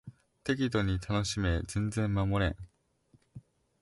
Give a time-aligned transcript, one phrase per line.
[0.43, 2.55] 適度に楽しめ全然守れん